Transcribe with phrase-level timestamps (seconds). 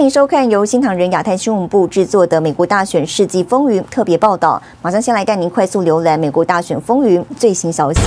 [0.00, 4.60] 欢迎收看由新唐人亚太新闻部制作的《美国大选世纪风云》特别报道。
[4.80, 8.00] 马上先来带您快速浏览美国大选风云最新消息。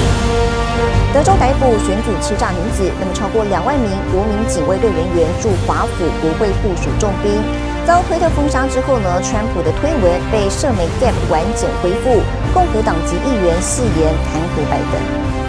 [1.14, 7.32] 德州逮捕选举欺诈女子，那么超过两万名国民警卫队人员驻华府国会部署重兵。
[7.86, 12.20] 遭推特封杀之后呢，川普的推文被社媒 Gap 完整恢复。
[12.56, 15.43] 共和党籍议员誓言弹劾拜登。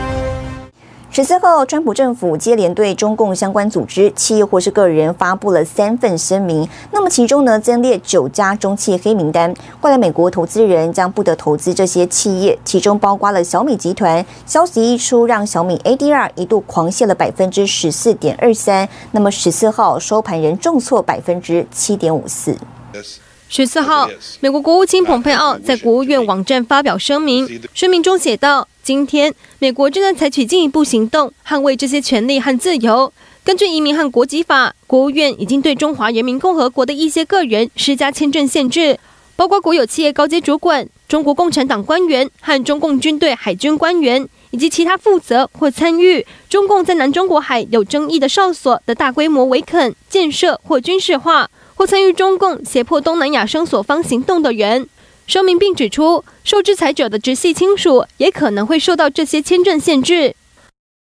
[1.14, 6.68] 十四号，川普政府接连对中共相关组织、企业或是个人发布了三份声明。
[6.90, 14.26] 那么其中呢，增列九家中企黑名单，未来美国投资人将不得投资这些企业，其中包括了小米集团。
[14.44, 18.88] 消息一出，让小米 ADR 一度狂泻了百分之十四点二三。
[19.12, 22.58] 那么十四号收盘仍重挫百分之七点五四。
[23.48, 24.08] 十四号，
[24.40, 28.66] 美国国务卿蓬佩奥在国务院网站发表声明，声明中写道。
[28.84, 33.10] 今天，美国正在采取进一步行动，捍卫这些权利和自由。
[33.42, 38.98] 根据移民和国籍法，国务院已经对中华人民共和国的一些个人施加签证限制，
[39.36, 54.86] 包括国有企业高阶主管、中国共产党官员和中共军队海军官员，以及其他负责或参与中共在南中国海有争议的哨所的大规模围垦建设或军事化，或参与中共胁迫东南亚声索方行动的人。
[55.26, 60.34] 声明并指出，受制裁者的直系亲属也可能会受到这些签证限制。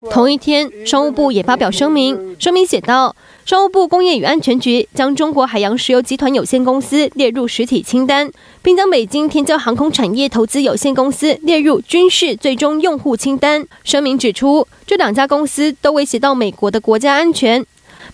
[0.10, 3.16] 同一天，商务部也发表声明，声明写道：
[3.46, 13.68] 商务部工业与安全局将中国海洋石油集团有限公司列入实体清单，并将北京天骄航空产业投资有限公司列入军事最终用户清单。
[13.84, 17.66] 声明指出，这两家公司都威胁到美国的国家安全。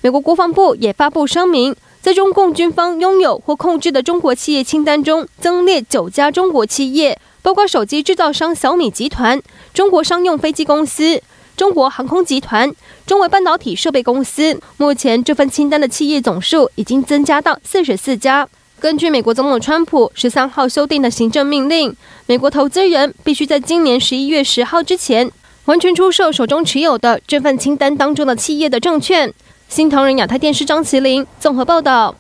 [0.01, 1.75] 美国国防部也发布声明。
[2.03, 9.41] 在中共军方拥有或控制的中国企业清单中，增列九家中国企业，包括手机制造商小米集团、
[9.73, 11.23] 中国商用飞机公司、
[11.55, 12.69] 中国航空集团、
[13.07, 14.59] 中微半导体设备公司。
[14.75, 18.49] 目前，这份清单的企业总数已经增加到四十四家。
[18.81, 21.95] 根据美国总统川普十三号修订的行政命令，
[22.25, 25.31] 美国投资人必须在今年十一月十号之前
[25.65, 29.33] 完全出售手中持有的这份清单当中的企业的证券。
[29.69, 32.13] 新唐人亚太电视张麒麟综合报道。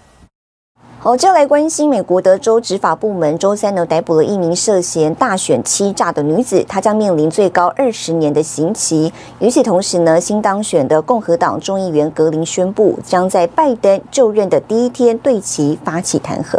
[0.99, 9.11] 好，就来关心美国德州执法部门周三呢逮捕了一名涉嫌大选欺诈的女子，她将面临最高二十年的刑期。
[9.39, 16.57] 与此同时呢，新当选的共和党众议员格林宣布，将在拜登就任的第一天对其发起弹劾。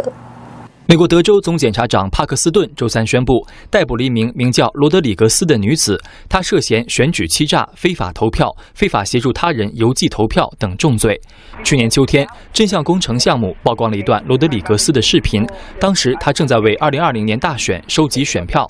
[0.87, 11.19] 美国德州总检察长帕克斯顿周三宣布，逮捕了一名名叫罗德里格斯的女子，她涉嫌选举欺诈、非法投票、非法协助他人邮寄投票等重罪。
[11.63, 15.43] 去年秋天，真相工程项目曝光了一段罗德里格斯的视频，
[15.79, 18.69] 当时她正在为2020年大选收集选票。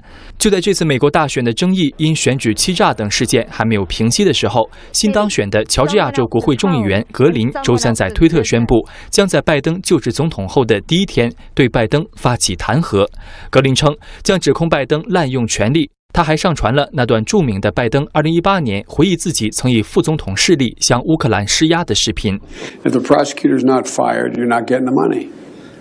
[0.37, 13.07] 就在这次美国大选的争议因选举欺诈等事件还没有平息的时候，新当选的乔治亚州国会众议员格林周三在推特宣布，将在拜登就职总统后的第一天对拜登发起弹劾。
[13.49, 22.39] 格林称将指控拜登滥用权力，他还上传了那段著名的拜登2018年回忆自己曾以副总统势力向乌克兰施压的视频。
[22.83, 25.27] If the prosecutor's not fired, you're not getting the money.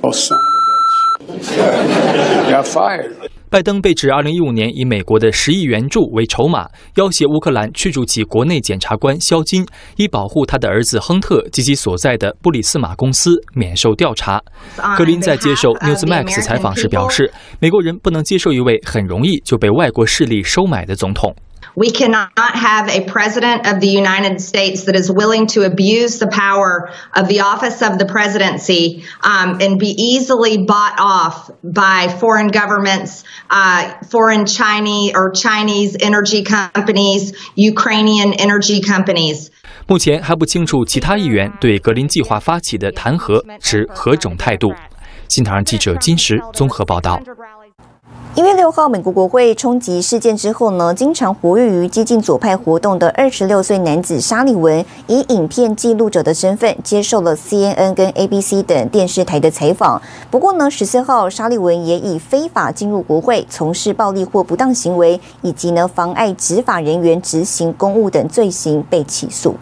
[0.03, 2.51] Oh, son of a bitch.
[2.51, 3.15] Got fired.
[3.50, 9.66] 拜登被指2015年以美国的十亿援助为筹码，要挟乌克兰驱逐其国内检察官肖金，
[9.97, 14.41] 以保护他的儿子亨特及其所在的布里斯马公司免受调查。
[14.97, 21.34] 格林在接受 Newsmax 采访时表示，美国人不能接受一位很容易就被外国势力收买的总统。
[21.76, 26.90] We cannot have a president of the United States that is willing to abuse the power
[27.14, 33.26] of the office of the presidency um, and be easily bought off by foreign governments,
[33.50, 39.52] uh, foreign Chinese or Chinese energy companies, Ukrainian energy companies.
[39.88, 44.73] 目前还不清楚其他议员对格林计划发起的弹劾持何种态度。
[45.28, 47.20] 新唐人记者金石综合报道。
[48.36, 60.00] 一月六号，美国国会冲击事件之后呢，经常活跃于激进左派活动的二十六岁男子沙利文，以影片记录者的身份接受了 CNN 跟 ABC 等电视台的采访。
[60.30, 69.56] 不过呢，十四号，沙利文也以非法进入国会、从事暴力或不当行为，以及呢妨碍执法人员执行公务等罪行被起诉。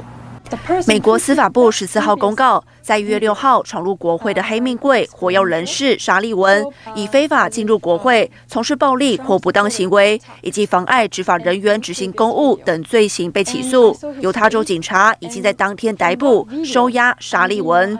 [0.86, 6.64] 美国司法部十四号公告，在一月六号闯入国会的黑命贵火药人士沙利文，
[6.94, 13.96] 以非法进入国会、从事暴力或不当行为，以及妨碍执法人员执行公务等罪行被起诉。
[14.20, 17.98] 犹他州警察已经在当天逮捕、收押沙利文。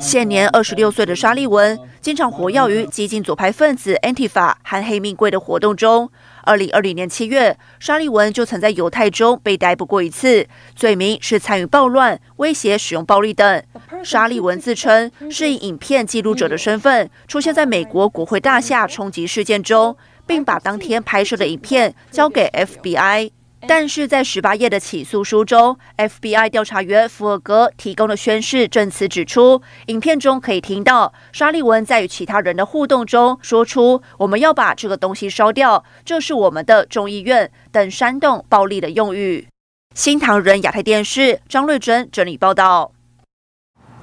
[0.00, 6.12] 现年二十六岁的沙利文，经常活跃于激进左派分子 Antifa 和黑命贵的活动中。
[6.42, 10.46] 二零二零年七月，沙利文就曾在犹太州被逮捕过一次，
[10.76, 13.62] 罪名是参与暴乱、威胁使用暴力等。
[14.02, 19.96] 沙利文自称是以影片记录者的身份出现在美国国会大厦冲击事件中，
[20.26, 23.30] 并把当天拍摄的影片交给 FBI。
[23.66, 39.46] 但是在十八页的起诉书中，FBI 调查员福尔格提供的宣誓证词指出，影片中可以听到沙利文在与其他人的互动中说出“我们要把这个东西烧掉，这是我们的众议院”等煽动暴力的用语。
[39.94, 42.92] 新唐人亚太电视张瑞珍整理报道。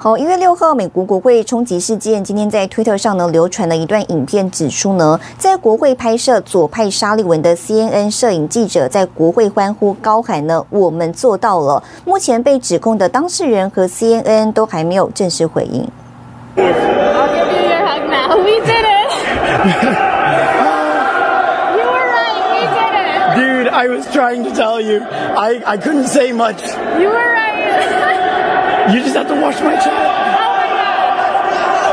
[0.04, 11.84] 好，一月六号，美国国会冲击事件，今天在推特上呢流传了一段影片，指出呢，在国会拍摄左派沙利文的 CNN 摄影记者在国会欢呼高喊呢，我们做到了。
[12.04, 15.88] 目前被指控的当事人和 CNN 都还没有正式回应。
[16.58, 16.66] You
[29.04, 30.40] just have to watch my child.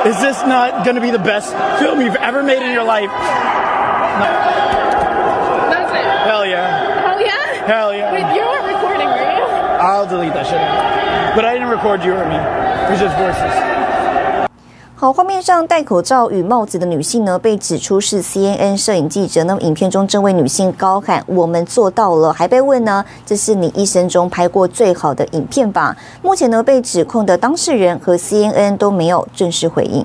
[0.06, 3.10] Is this not going to be the best film you've ever made in your life?
[5.68, 6.04] That's it.
[6.26, 7.02] Hell yeah.
[7.02, 7.66] Hell yeah?
[7.66, 8.12] Hell yeah.
[8.12, 9.44] Wait, you weren't recording, were you?
[9.82, 11.36] I'll delete that shit.
[11.36, 12.36] But I didn't record you or me.
[12.36, 13.77] It was just voices.
[15.00, 19.44] 好，画面上戴口罩与帽子的女性呢，被指出是 CNN 摄影记者。
[19.44, 30.04] 那么影片中这位女性高喊“我们做到了”，还被问呢：“这是你一生中拍过最好的影片吧？”目前呢，被指控的当事人和 CNN 都没有正式回应。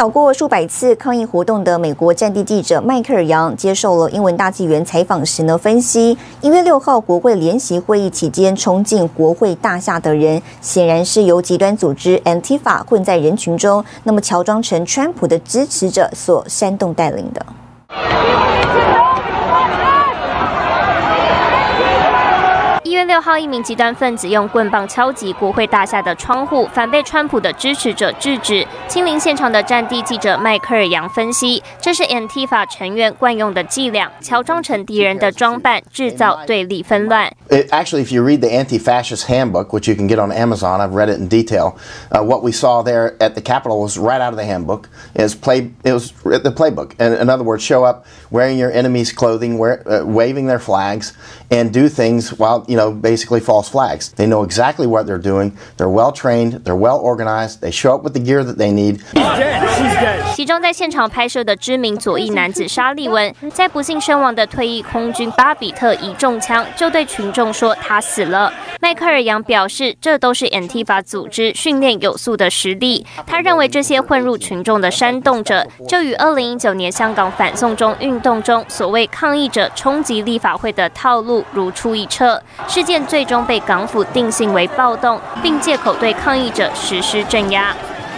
[0.00, 17.44] 搞过数百次抗议活动的美国战地记者迈克尔·杨接受了英文大纪元采访时呢，分析一月六号国会联席会议期间冲进国会大厦的人，显然是由极端组织 Antifa 混在人群中，那么乔装成川普的支持者所煽动带领的。
[22.89, 28.65] 一月六号，一名极端分子用棍棒敲击国会大厦的窗户，反被川普的支持者制止。
[28.87, 37.31] 亲临现场的战地记者迈克尔·杨分析，这是 Antifa 成员惯用的伎俩，乔装成敌人的装扮，制造对立纷乱。
[37.49, 41.09] It, actually, if you read the Anti-Fascist Handbook, which you can get on Amazon, I've read
[41.09, 41.73] it in detail.
[42.11, 44.89] Uh, what we saw there at the Capitol was right out of the handbook.
[45.15, 46.93] Is play, it was the playbook.
[46.99, 51.13] And in other words, show up wearing your enemy's clothing, wear, uh, waving their flags,
[51.51, 52.78] and do things while you know.
[52.88, 54.12] Basically false flags.
[54.16, 55.52] They know exactly what they're doing.
[55.76, 56.62] They're well trained.
[56.64, 57.60] They're well organized.
[57.60, 59.00] They show up with the gear that they need.
[59.12, 59.68] She's dead.
[59.76, 60.34] She's dead.
[60.34, 68.52] 其中在现场拍摄的知名左翼男子沙利文，在不幸身亡的退役空军巴比特一中枪，就对群众说他死了。
[68.80, 73.04] 迈克尔·杨表示，这都是 Antifa 组织训练有素的实力。
[73.26, 82.42] 他认为这些混入群众的煽动者，就与2019年香港反送中运动中所谓抗议者冲击立法会的套路如出一辙。
[82.69, 87.75] 事件最终被港府定性为暴动，并借口对抗议者实施镇压。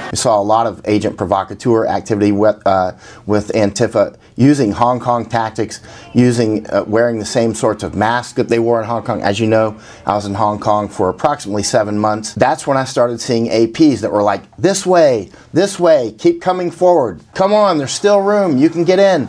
[0.09, 2.93] We saw a lot of agent provocateur activity with, uh,
[3.25, 5.81] with Antifa using Hong Kong tactics,
[6.13, 9.21] using uh, wearing the same sorts of masks that they wore in Hong Kong.
[9.21, 9.75] As you know,
[10.05, 12.33] I was in Hong Kong for approximately seven months.
[12.35, 16.71] That's when I started seeing APs that were like, this way, this way, keep coming
[16.71, 17.19] forward.
[17.35, 19.27] Come on, there's still room, you can get in.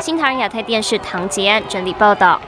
[0.00, 2.40] 新唐人亚太电视唐杰安整理报道。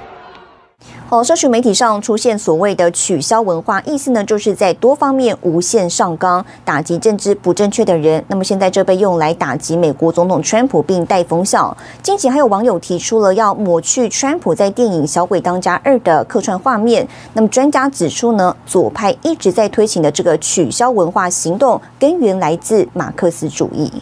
[1.14, 8.26] 哦，社群媒体上出现所谓的取消文化，意思呢，就是在多方面无限上纲，打击政治不正确的人。
[8.28, 11.78] 那么现在这被用来打击美国总统川普，并带风向。
[12.02, 17.08] 近期还有网友提出了要抹去川普在电影《小鬼当家二》的客串画面。
[17.34, 23.94] 那么专家指出呢，左派一直在推行的这个取消文化行动，根源来自马克思主义。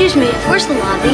[0.00, 1.12] Excuse me, where's the lobby?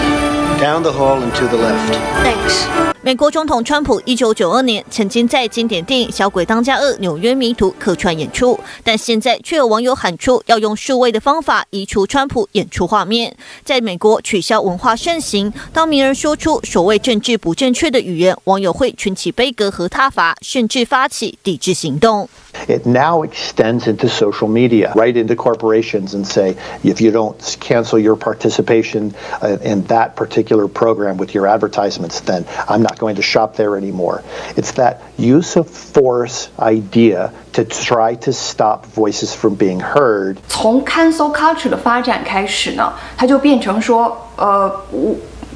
[0.60, 1.92] Down the hall and to the left.
[2.22, 2.66] Thanks.
[3.02, 13.36] 美国总统川普一九九二年曾经在经典电影《小鬼当家二：纽约迷途》客串演出，但现在却有网友喊出要用数位的方法移除川普演出画面。
[13.64, 22.28] 在美国，取消文化盛行，当名人说出所谓政治不正确的语言，网友会群起悲歌和挞伐，甚至发起抵制行动。
[22.67, 28.15] It now extends into social media, right into corporations, and say if you don't cancel your
[28.17, 33.55] participation uh, in that particular program with your advertisements, then I'm not going to shop
[33.55, 34.21] there anymore.
[34.57, 40.37] It's that use of force idea to try to stop voices from being heard.
[40.47, 44.71] 从 cancel culture 的发展开始呢，它就变成说，呃，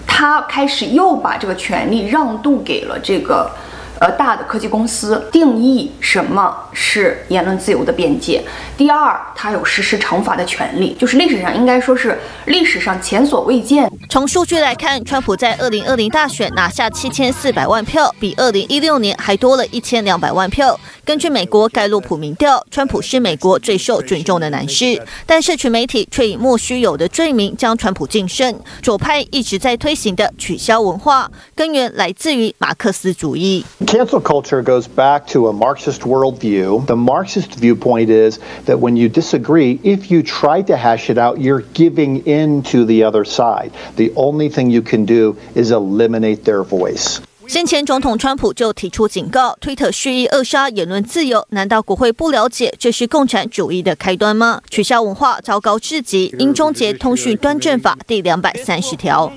[0.08, 3.52] 他开始又把这个权利让渡给了这个。
[4.01, 8.43] 呃，大的科技公司定义什么是言论自由的边界。
[8.75, 13.93] 第二，它有实施惩罚的权利，就是历史上应该说是历史上前所未见。
[14.09, 20.81] 从数据来看，川普在二零二零大选拿下七千四百万票，比二零一六年还多了一千两百万票。
[21.10, 28.60] 根据美国盖洛普民调，川普是美国最受尊重的男士，但社群媒体却以莫须有的罪名将川普晋升。
[28.82, 33.64] 左派一直在推行的取消文化，根源来自于马克思主义。
[33.86, 36.86] Cancel culture goes back to a Marxist worldview.
[36.86, 41.38] The Marxist viewpoint is that when you disagree, if you try to hash it out,
[41.38, 43.72] you're giving in to the other side.
[43.96, 47.20] The only thing you can do is eliminate their voice.
[47.51, 51.45] 先前总统川普就提出警告，推特蓄意扼杀言论自由。
[51.51, 54.63] 难道国会不了解这是共产主义的开端吗？
[54.71, 59.33] 取消文化，糟糕至极，应终结通讯端正法第两百三十条。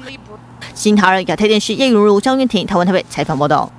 [0.75, 3.73] 新唐人亚太电视叶如如、张韵婷，台湾台北采访报道。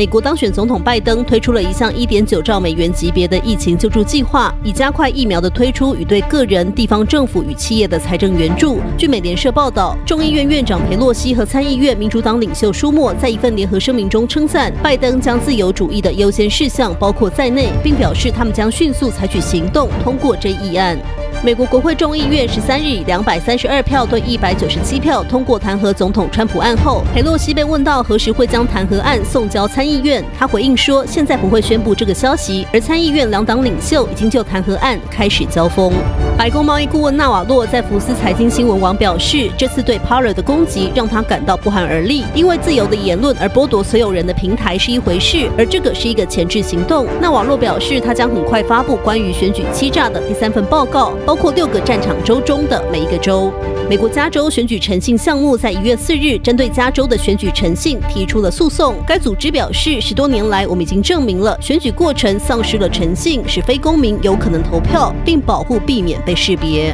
[0.00, 8.78] 美国当选总统拜登推出了一项一点九兆美元级别的疫情救助计划，以加快疫苗的推出与对个人、地方政府与企业的财政援助。
[8.96, 20.98] 据美联社报道，众议院院长裴洛西和参议院民主党领袖舒默在一份联合声明中称赞拜登将自由主义的优先事项包括在内，并表示他们将迅速采取行动通过这一议案。
[21.42, 32.66] 美国国会众议院十三日以两百三十二票对一百九十七票通过弹劾总统川普案后，裴洛西被问到何时会将弹劾案送交参议院，他回应说现在不会宣布这个消息。
[32.74, 35.90] 而参议院两党领袖已经就弹劾案开始交锋。
[36.36, 47.06] 白宫贸易顾问纳瓦洛在福斯财经新闻网表示，这次对 Parler 的攻击让他感到不寒而栗，因为自由的言论而剥夺所有人的平台是一回事，而这个是一个前置行动。
[47.18, 51.14] 纳瓦洛表示，他将很快发布关于选举欺诈的第三份报告。
[51.30, 53.52] 包括六个战场州中的每一个州。
[53.88, 58.96] 美国加州选举诚信项目在一月四日针对加州的选举诚信提出了诉讼。
[59.06, 66.92] 该组织表示，十多年来我们已经证明了选举过程丧失了诚信，使非公民有可能投票，并保护避免被识别。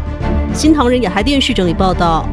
[0.53, 2.29] 新唐人亚太电视整理报道。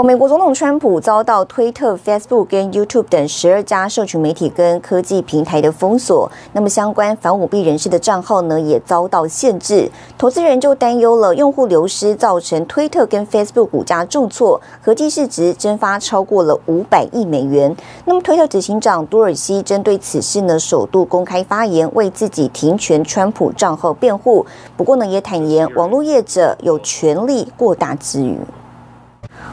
[0.00, 9.90] 美国总统川普遭到推特、Facebook 跟 YouTube 等十二家社群媒体跟科技平台的封锁，那么相关反舞弊人士的账号呢也遭到限制。
[10.16, 17.76] 投资人就担忧了，用户流失造成推特跟 Facebook 股价重挫，合计市值蒸发超过了五百亿美元。
[18.04, 24.46] 那么推特执行长多尔西针对此事呢，首度公开发言，为自己停权川普账号辩护。
[24.74, 28.38] 不过呢，也坦言网络业者有权利过大之余。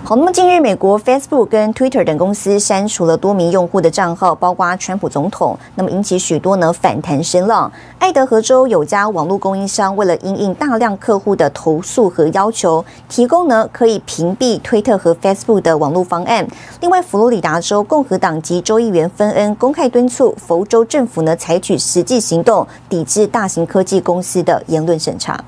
[0.01, 7.71] 好，那么近日，美国 Facebook 跟 Twitter 等公司删除了多名用户的账号，包括川普总统，那么引起许多呢反弹声浪。
[7.99, 16.47] 爱德荷州有家网络供应商为了因应大量客户的投诉和要求，提供呢可以屏蔽推特和 Facebook 的网络方案。
[16.81, 25.39] 另外，佛罗里达州共和党籍州议员芬恩公开敦促佛州政府呢采取实际行动，抵制大型科技公司的言论审查。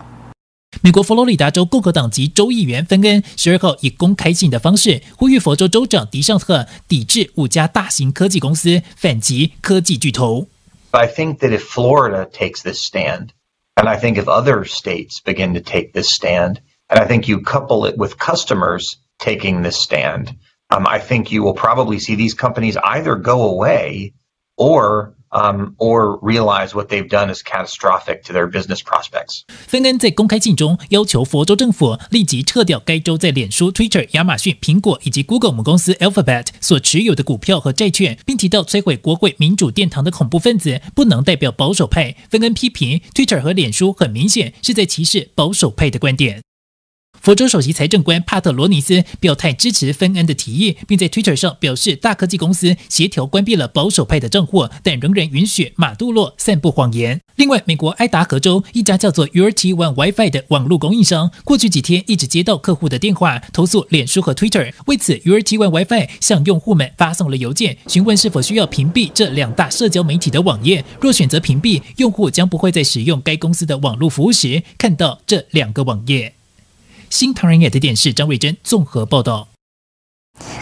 [0.82, 10.46] 美国佛罗里达州共和党籍州议员芬恩十二号以公开信的方式呼吁佛州州长迪尚特抵制五家大型科技公司，反击科技巨头。
[10.90, 13.28] I think that if Florida takes this stand,
[13.74, 17.40] and I think if other states begin to take this stand, and I think you
[17.40, 20.28] couple it with customers taking this stand,
[20.68, 24.12] um, I think you will probably see these companies either go away
[24.56, 29.43] or Um, or realize what they've done is catastrophic to their business prospects.
[29.65, 42.13] 芬恩在公开信中要求佛州政府立即撤掉该州在脸书、Twitter、亚马逊、苹果以及 Google 母公司 Alphabet 所持有的股票和债券，并提到摧毁国会民主殿堂的恐怖分子不能代表保守派。
[42.29, 46.41] 芬恩批评 Twitter 和脸书很明显是在歧视保守派的观点。
[47.21, 57.21] 佛州首席财政官帕特罗尼斯表态支持芬恩的提议，并在 Twitter 上表示，大科技公司协调关闭了保守派的账户，但仍然允许马杜洛散布谎言。
[57.35, 64.73] 另外，美国爱达荷州一家叫做 URT One WiFi 的网络供应商，过去几天一直接到客户的电话，投诉脸书和 Twitter。
[64.87, 70.83] 为此，URT One WiFi 向用户们发送了邮件，询问是否需要屏蔽这两大社交媒体的网页。
[70.99, 76.33] 若选择屏蔽，用户将不会在使用该公司的网络服务时看到这两个网页。
[77.11, 79.49] 新唐人亚太电视张瑞珍综合报道。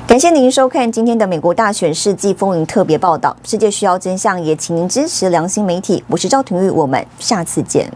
[0.07, 3.37] 感谢您收看今天的美国大选世纪风云特别报道。
[3.43, 6.03] 世界需要真相，也请您支持良心媒体。
[6.07, 7.87] 我是赵廷玉，我们下次见。